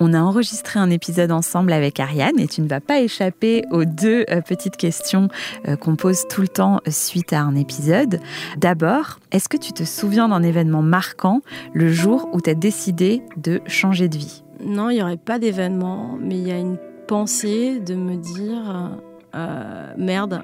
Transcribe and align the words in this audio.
On 0.00 0.14
a 0.14 0.20
enregistré 0.20 0.78
un 0.78 0.90
épisode 0.90 1.32
ensemble 1.32 1.72
avec 1.72 1.98
Ariane 1.98 2.38
et 2.38 2.46
tu 2.46 2.60
ne 2.60 2.68
vas 2.68 2.80
pas 2.80 3.00
échapper 3.00 3.64
aux 3.70 3.84
deux 3.84 4.24
euh, 4.30 4.40
petites 4.40 4.76
questions 4.76 5.28
euh, 5.66 5.76
qu'on 5.76 5.96
pose 5.96 6.28
tout 6.28 6.40
le 6.40 6.48
temps 6.48 6.80
suite 6.88 7.32
à 7.32 7.40
un 7.40 7.56
épisode. 7.56 8.20
D'abord, 8.56 9.18
est-ce 9.32 9.48
que 9.48 9.56
tu 9.56 9.72
te 9.72 9.82
souviens 9.82 10.28
d'un 10.28 10.42
événement 10.42 10.82
marquant 10.82 11.40
le 11.72 11.90
jour 11.90 12.28
où 12.32 12.40
tu 12.40 12.50
as 12.50 12.54
décidé 12.54 13.22
de 13.36 13.60
changer 13.66 14.08
de 14.08 14.18
vie? 14.18 14.44
Non, 14.64 14.90
il 14.90 14.94
n'y 14.94 15.02
aurait 15.02 15.16
pas 15.16 15.38
d'événement, 15.38 16.16
mais 16.20 16.36
il 16.36 16.46
y 16.46 16.52
a 16.52 16.58
une 16.58 16.78
pensée 17.08 17.80
de 17.80 17.94
me 17.94 18.16
dire 18.16 18.92
euh, 19.34 19.94
merde, 19.96 20.42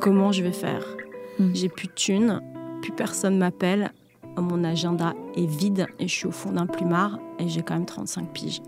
comment 0.00 0.32
je 0.32 0.42
vais 0.42 0.52
faire? 0.52 0.84
Hmm. 1.38 1.54
J'ai 1.54 1.68
plus 1.68 1.86
de 1.86 1.92
thunes, 1.92 2.42
plus 2.82 2.92
personne 2.92 3.38
m'appelle, 3.38 3.92
mon 4.42 4.64
agenda 4.64 5.14
est 5.36 5.46
vide 5.46 5.86
et 5.98 6.08
je 6.08 6.12
suis 6.12 6.26
au 6.26 6.32
fond 6.32 6.52
d'un 6.52 6.66
plumard 6.66 7.18
et 7.38 7.48
j'ai 7.48 7.62
quand 7.62 7.74
même 7.74 7.86
35 7.86 8.32
piges. 8.32 8.62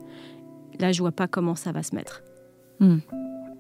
Là, 0.79 0.93
je 0.93 1.01
vois 1.01 1.13
pas 1.13 1.29
comment 1.29 1.55
ça 1.55 1.73
va 1.73 1.83
se 1.83 1.95
mettre. 1.95 2.23
Hmm. 2.81 2.99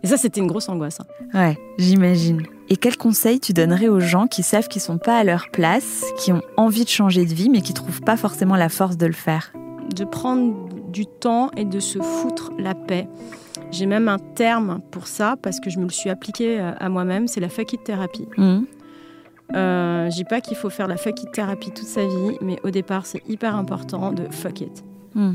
Et 0.02 0.07
ça, 0.07 0.16
c'était 0.16 0.41
une 0.41 0.47
grosse 0.47 0.69
angoisse. 0.69 1.01
Hein. 1.01 1.38
Ouais, 1.38 1.59
j'imagine. 1.79 2.43
Et 2.71 2.77
quel 2.77 2.97
conseil 2.97 3.38
tu 3.38 3.52
donnerais 3.52 3.88
aux 3.88 4.01
gens 4.01 4.27
qui 4.27 4.43
savent 4.43 4.69
qu'ils 4.69 4.80
sont 4.80 4.99
pas 4.99 5.19
à 5.19 5.25
leur 5.25 5.51
place, 5.51 6.05
qui 6.19 6.33
ont 6.33 6.41
envie 6.57 6.85
de 6.85 6.88
changer 6.88 7.27
de 7.27 7.35
vie, 7.35 7.51
mais 7.51 7.61
qui 7.61 7.75
trouvent 7.75 8.01
pas 8.01 8.16
forcément 8.16 8.57
la 8.57 8.69
force 8.69 8.97
de 8.97 9.07
le 9.07 9.13
faire? 9.13 9.52
De 9.95 10.05
prendre 10.05 10.69
du 10.91 11.07
temps 11.07 11.51
et 11.57 11.65
de 11.65 11.80
se 11.80 12.01
foutre 12.01 12.52
la 12.59 12.74
paix. 12.74 13.09
J'ai 13.71 13.87
même 13.87 14.09
un 14.09 14.19
terme 14.19 14.80
pour 14.91 15.07
ça 15.07 15.37
parce 15.41 15.61
que 15.61 15.71
je 15.71 15.79
me 15.79 15.85
le 15.85 15.91
suis 15.91 16.11
appliqué 16.11 16.59
euh, 16.59 16.73
à 16.79 16.88
moi-même, 16.88 17.29
c'est 17.29 17.41
la 17.41 17.49
fakit 17.49 17.79
thérapie. 17.79 18.27
Hmm. 18.37 18.63
Euh, 19.55 20.11
je 20.11 20.17
dis 20.17 20.25
pas 20.25 20.41
qu'il 20.41 20.57
faut 20.57 20.71
faire 20.71 20.87
la 20.87 20.97
fuck 20.97 21.23
it 21.23 21.33
thérapie 21.33 21.71
toute 21.71 21.87
sa 21.87 22.07
vie, 22.07 22.39
mais 22.41 22.59
au 22.65 22.71
départ, 22.71 23.07
c'est 23.07 23.23
hyper 23.29 23.57
important 23.57 24.13
de 24.13 24.25
fuck 24.31 24.61
it. 24.61 24.85
Hmm. 25.15 25.35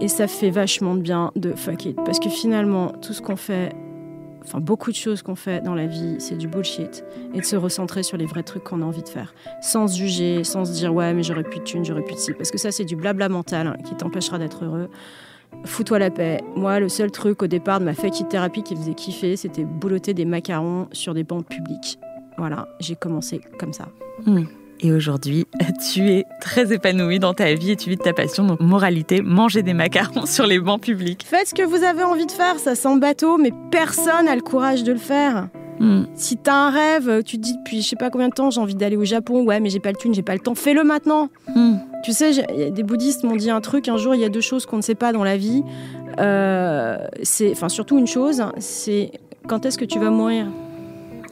Et 0.00 0.08
ça 0.08 0.26
fait 0.26 0.50
vachement 0.50 0.94
de 0.94 1.00
bien 1.00 1.30
de 1.36 1.52
fuck 1.52 1.84
it. 1.86 1.96
Parce 2.04 2.18
que 2.18 2.28
finalement, 2.28 2.88
tout 3.00 3.12
ce 3.12 3.22
qu'on 3.22 3.36
fait, 3.36 3.72
enfin 4.42 4.58
beaucoup 4.58 4.90
de 4.90 4.96
choses 4.96 5.22
qu'on 5.22 5.36
fait 5.36 5.62
dans 5.62 5.74
la 5.74 5.86
vie, 5.86 6.16
c'est 6.18 6.36
du 6.36 6.48
bullshit. 6.48 7.04
Et 7.32 7.40
de 7.40 7.44
se 7.44 7.54
recentrer 7.54 8.02
sur 8.02 8.16
les 8.16 8.26
vrais 8.26 8.42
trucs 8.42 8.64
qu'on 8.64 8.82
a 8.82 8.84
envie 8.84 9.02
de 9.02 9.08
faire. 9.08 9.34
Sans 9.60 9.86
se 9.86 9.98
juger, 9.98 10.42
sans 10.42 10.64
se 10.64 10.72
dire 10.72 10.92
ouais, 10.92 11.14
mais 11.14 11.22
j'aurais 11.22 11.44
plus 11.44 11.60
de 11.60 11.64
thunes, 11.64 11.84
j'aurais 11.84 12.02
plus 12.02 12.14
de 12.14 12.20
ci. 12.20 12.32
Parce 12.32 12.50
que 12.50 12.58
ça, 12.58 12.72
c'est 12.72 12.84
du 12.84 12.96
blabla 12.96 13.28
mental 13.28 13.68
hein, 13.68 13.76
qui 13.84 13.94
t'empêchera 13.94 14.38
d'être 14.38 14.64
heureux. 14.64 14.90
Fous-toi 15.64 16.00
la 16.00 16.10
paix. 16.10 16.40
Moi, 16.56 16.80
le 16.80 16.88
seul 16.88 17.12
truc 17.12 17.42
au 17.42 17.46
départ 17.46 17.78
de 17.78 17.84
ma 17.84 17.94
fuck 17.94 18.18
it 18.18 18.28
thérapie 18.28 18.64
qui 18.64 18.74
faisait 18.74 18.94
kiffer, 18.94 19.36
c'était 19.36 19.64
boulotter 19.64 20.12
des 20.12 20.24
macarons 20.24 20.88
sur 20.90 21.14
des 21.14 21.22
bancs 21.22 21.46
publics. 21.46 21.98
Voilà, 22.38 22.68
j'ai 22.80 22.96
commencé 22.96 23.40
comme 23.58 23.72
ça. 23.72 23.88
Hmm. 24.26 24.44
Et 24.80 24.92
aujourd'hui, 24.92 25.46
tu 25.92 26.10
es 26.10 26.24
très 26.40 26.72
épanouie 26.72 27.18
dans 27.18 27.34
ta 27.34 27.54
vie 27.54 27.72
et 27.72 27.76
tu 27.76 27.90
vis 27.90 27.96
de 27.96 28.02
ta 28.02 28.12
passion. 28.12 28.44
Donc, 28.44 28.60
moralité, 28.60 29.22
manger 29.22 29.62
des 29.62 29.74
macarons 29.74 30.26
sur 30.26 30.46
les 30.46 30.58
bancs 30.58 30.80
publics. 30.80 31.24
Faites 31.26 31.48
ce 31.48 31.54
que 31.54 31.62
vous 31.62 31.82
avez 31.82 32.02
envie 32.02 32.26
de 32.26 32.32
faire, 32.32 32.58
ça 32.58 32.74
sent 32.74 32.98
bateau, 32.98 33.38
mais 33.38 33.52
personne 33.70 34.26
n'a 34.26 34.34
le 34.34 34.42
courage 34.42 34.84
de 34.84 34.92
le 34.92 34.98
faire. 34.98 35.48
Hmm. 35.80 36.04
Si 36.14 36.36
t'as 36.36 36.54
un 36.54 36.70
rêve, 36.70 37.22
tu 37.24 37.36
te 37.36 37.42
dis 37.42 37.56
depuis 37.56 37.82
je 37.82 37.88
sais 37.88 37.96
pas 37.96 38.08
combien 38.08 38.28
de 38.28 38.34
temps 38.34 38.50
j'ai 38.50 38.60
envie 38.60 38.76
d'aller 38.76 38.96
au 38.96 39.04
Japon, 39.04 39.42
ouais 39.42 39.58
mais 39.58 39.70
j'ai 39.70 39.80
pas 39.80 39.90
le 39.90 39.96
thune, 39.96 40.14
j'ai 40.14 40.22
pas 40.22 40.34
le 40.34 40.38
temps, 40.38 40.54
fais-le 40.54 40.84
maintenant. 40.84 41.30
Hmm. 41.54 41.78
Tu 42.04 42.12
sais, 42.12 42.70
des 42.70 42.82
bouddhistes 42.84 43.24
m'ont 43.24 43.34
dit 43.34 43.50
un 43.50 43.60
truc 43.60 43.88
un 43.88 43.96
jour, 43.96 44.14
il 44.14 44.20
y 44.20 44.24
a 44.24 44.28
deux 44.28 44.40
choses 44.40 44.66
qu'on 44.66 44.76
ne 44.76 44.82
sait 44.82 44.94
pas 44.94 45.12
dans 45.12 45.24
la 45.24 45.36
vie. 45.36 45.64
Euh, 46.20 46.98
c'est, 47.22 47.50
enfin 47.50 47.68
surtout 47.68 47.98
une 47.98 48.06
chose, 48.06 48.42
c'est 48.58 49.10
quand 49.48 49.66
est-ce 49.66 49.78
que 49.78 49.84
tu 49.84 49.98
vas 49.98 50.10
mourir? 50.10 50.46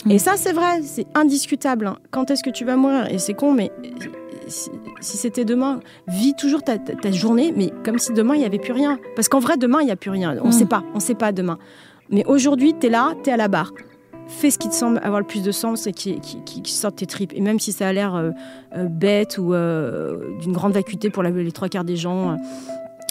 Et 0.08 0.19
ça, 0.19 0.33
c'est 0.36 0.53
vrai, 0.53 0.83
c'est 0.83 1.06
indiscutable. 1.14 1.86
Hein. 1.86 1.98
Quand 2.11 2.31
est-ce 2.31 2.42
que 2.42 2.50
tu 2.50 2.64
vas 2.64 2.77
mourir? 2.77 3.06
Et 3.11 3.19
c'est 3.19 3.34
con, 3.34 3.53
mais 3.53 3.70
si, 4.48 5.17
c'était 5.17 5.45
demain, 5.45 5.81
vis 6.08 6.34
toujours 6.34 6.62
ta, 6.62 6.77
journée, 7.11 7.53
mais 7.56 7.72
comme 7.84 7.98
si 7.98 8.12
demain, 8.12 8.34
il 8.34 8.41
n'y 8.41 8.45
avait 8.45 8.58
plus 8.58 8.73
rien. 8.73 8.98
Parce 9.14 9.28
qu'en 9.28 9.41
vrai, 9.41 9.56
demain, 9.56 9.80
il 9.80 9.86
n'y 9.86 9.92
a 9.92 9.97
plus 9.97 10.11
rien. 10.11 10.36
On 10.42 10.47
ne 10.47 10.48
mm. 10.48 10.53
sait 10.53 10.67
pas, 10.67 10.83
on 10.92 10.97
ne 10.97 11.00
sait 11.00 11.14
pas 11.14 11.33
demain. 11.33 11.58
Mais 12.11 12.25
aujourd'hui, 12.27 12.75
tu 12.78 12.86
es 12.86 12.91
là, 12.91 13.14
tu 13.23 13.30
es 13.30 13.33
à 13.33 13.36
la 13.36 13.48
barre. 13.48 13.73
Fais 14.28 14.50
ce 14.50 14.58
qui 14.58 14.69
te 14.69 14.75
semble 14.75 14.98
avoir 15.03 15.20
le 15.20 15.27
plus 15.27 15.42
de 15.42 15.53
sens 15.53 15.86
et 15.86 15.92
qui, 15.92 16.20
qui, 16.20 16.42
qui 16.42 16.73
sort 16.73 16.92
tes 16.92 17.07
tripes. 17.07 17.33
Et 17.35 17.41
même 17.41 17.58
si 17.58 17.73
ça 17.73 17.89
a 17.89 17.92
l'air 17.92 18.14
euh, 18.14 18.30
euh, 18.77 18.86
bête 18.86 19.36
ou 19.39 19.52
euh, 19.52 20.39
d'une 20.41 20.52
grande 20.52 20.73
vacuité 20.73 21.11
pour 21.11 21.23
les 21.23 21.52
trois 21.52 21.68
quarts 21.68 21.85
des 21.85 21.96
gens, 21.96 22.36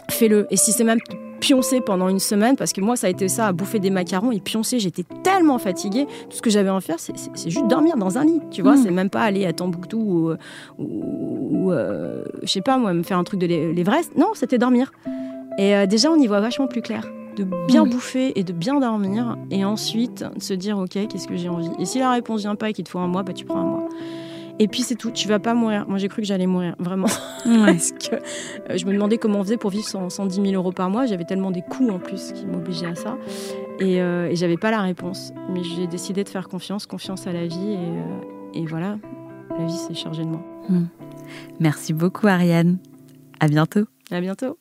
fais-le. 0.09 0.47
Et 0.51 0.57
si 0.57 0.72
c'est 0.72 0.84
même 0.84 1.00
pioncer 1.41 1.81
pendant 1.81 2.07
une 2.07 2.19
semaine, 2.19 2.56
parce 2.56 2.72
que 2.72 2.79
moi, 2.79 2.96
ça 2.96 3.07
a 3.07 3.09
été 3.09 3.28
ça, 3.28 3.47
à 3.47 3.52
bouffer 3.52 3.79
des 3.79 3.90
macarons 3.90 4.31
et 4.31 4.40
pioncer. 4.40 4.79
J'étais 4.79 5.03
tellement 5.24 5.57
fatiguée. 5.57 6.06
Tout 6.29 6.38
ce 6.38 6.41
que 6.41 6.50
j'avais 6.50 6.69
à 6.69 6.79
faire, 6.79 7.00
c'est 7.00 7.50
juste 7.50 7.68
dormir 7.68 7.97
dans 7.97 8.18
un 8.18 8.24
lit. 8.24 8.40
Tu 8.52 8.62
vois, 8.62 8.75
mm. 8.75 8.84
c'est 8.84 8.91
même 8.91 9.09
pas 9.09 9.24
aller 9.24 9.46
à 9.46 9.51
Tombouctou 9.51 9.97
ou, 10.00 10.84
ou, 10.84 11.72
euh, 11.72 12.24
je 12.44 12.47
sais 12.47 12.62
pas, 12.62 12.78
moi, 12.78 12.94
me 12.94 13.03
faire 13.03 13.18
un 13.18 13.25
truc 13.25 13.40
de 13.41 13.47
l'Everest. 13.47 14.16
Non, 14.16 14.31
c'était 14.35 14.57
dormir. 14.57 14.94
Et 15.57 15.75
euh, 15.75 15.85
déjà, 15.85 16.09
on 16.12 16.16
y 16.16 16.28
voit 16.28 16.40
vachement 16.40 16.68
plus 16.68 16.81
clair. 16.81 17.12
De 17.35 17.46
bien 17.68 17.85
mm. 17.85 17.90
bouffer 17.90 18.40
et 18.40 18.44
de 18.44 18.53
bien 18.53 18.80
dormir. 18.80 19.38
Et 19.50 19.66
ensuite, 19.66 20.24
de 20.35 20.41
se 20.41 20.53
dire, 20.53 20.78
OK, 20.78 20.91
qu'est-ce 21.07 21.28
que 21.28 21.35
j'ai 21.35 21.50
envie? 21.50 21.72
Et 21.80 21.85
si 21.85 22.00
la 22.00 22.12
réponse 22.12 22.41
vient 22.41 22.56
pas 22.56 22.69
et 22.69 22.74
qu'il 22.74 22.85
te 22.85 22.90
faut 22.90 23.00
un 23.00 23.07
mois, 23.07 23.24
bah, 23.24 23.34
tu 23.34 23.46
prends 23.46 23.59
un 23.59 23.66
mois. 23.66 23.90
Et 24.59 24.67
puis 24.67 24.81
c'est 24.81 24.95
tout, 24.95 25.12
tu 25.12 25.28
vas 25.28 25.39
pas 25.39 25.53
mourir. 25.53 25.85
Moi 25.88 25.97
j'ai 25.97 26.07
cru 26.07 26.22
que 26.22 26.28
j'allais 26.28 26.47
mourir, 26.47 26.75
vraiment. 26.79 27.07
Parce 27.44 27.91
que 27.91 28.16
euh, 28.16 28.78
je 28.78 28.85
me 28.85 28.94
demandais 28.94 29.17
comment 29.17 29.39
on 29.39 29.44
faisait 29.44 29.57
pour 29.57 29.72
vivre 29.72 29.85
110 29.88 30.35
000 30.35 30.47
euros 30.53 30.72
par 30.72 30.89
mois. 30.89 31.06
J'avais 31.06 31.25
tellement 31.25 31.51
des 31.51 31.62
coûts 31.62 31.89
en 31.89 32.00
plus 32.00 32.31
qui 32.34 32.45
m'obligeaient 32.45 32.88
à 32.88 32.95
ça. 32.95 33.17
Et, 33.79 34.01
euh, 34.01 34.29
et 34.29 34.35
j'avais 34.35 34.57
pas 34.57 34.72
la 34.72 34.81
réponse. 34.81 35.34
Mais 35.50 35.63
j'ai 35.63 35.88
décidé 35.88 36.23
de 36.23 36.29
faire 36.29 36.47
confiance, 36.47 36.85
confiance 36.85 37.28
à 37.28 37.34
la 37.34 37.47
vie. 37.47 37.72
Et, 37.72 37.78
euh, 37.78 38.62
et 38.62 38.66
voilà, 38.66 38.97
la 39.57 39.66
vie 39.66 39.73
s'est 39.73 39.95
chargée 39.95 40.23
de 40.23 40.29
moi. 40.29 40.41
Hmm. 40.69 40.85
Merci 41.59 41.94
beaucoup 41.94 42.28
Ariane. 42.28 42.78
À 43.39 43.47
bientôt. 43.47 43.85
À 44.12 44.22
bientôt. 44.22 44.60